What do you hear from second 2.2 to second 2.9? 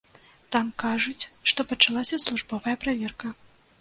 службовая